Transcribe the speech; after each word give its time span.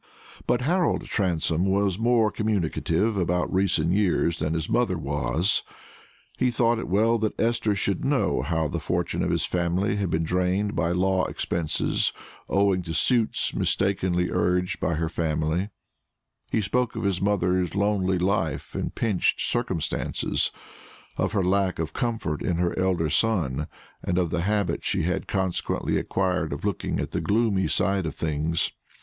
But 0.47 0.61
Harold 0.61 1.03
Transome 1.05 1.67
was 1.67 1.99
more 1.99 2.31
communicative 2.31 3.17
about 3.17 3.53
recent 3.53 3.91
years 3.91 4.39
than 4.39 4.55
his 4.55 4.67
mother 4.67 4.97
was. 4.97 5.61
He 6.39 6.49
thought 6.49 6.79
it 6.79 6.87
well 6.87 7.19
that 7.19 7.39
Esther 7.39 7.75
should 7.75 8.03
know 8.03 8.41
how 8.41 8.67
the 8.67 8.79
fortune 8.79 9.21
of 9.21 9.29
his 9.29 9.45
family 9.45 9.97
had 9.97 10.09
been 10.09 10.23
drained 10.23 10.75
by 10.75 10.89
law 10.91 11.25
expenses, 11.25 12.11
owing 12.49 12.81
to 12.81 12.95
suits 12.95 13.53
mistakenly 13.53 14.31
urged 14.31 14.79
by 14.79 14.95
her 14.95 15.07
family; 15.07 15.69
he 16.49 16.61
spoke 16.61 16.95
of 16.95 17.03
his 17.03 17.21
mother's 17.21 17.75
lonely 17.75 18.17
life 18.17 18.73
and 18.73 18.95
pinched 18.95 19.39
circumstances, 19.41 20.49
of 21.15 21.33
her 21.33 21.43
lack 21.43 21.77
of 21.77 21.93
comfort 21.93 22.41
in 22.41 22.55
her 22.57 22.73
elder 22.79 23.11
son, 23.11 23.67
and 24.01 24.17
of 24.17 24.31
the 24.31 24.41
habit 24.41 24.83
she 24.83 25.03
had 25.03 25.27
consequently 25.27 25.99
acquired 25.99 26.51
of 26.51 26.65
looking 26.65 26.99
at 26.99 27.11
the 27.11 27.21
gloomy 27.21 27.67
side 27.67 28.07
of 28.07 28.15
things. 28.15 28.71